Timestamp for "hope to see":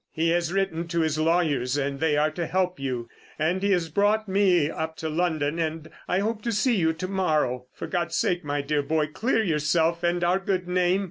6.21-6.75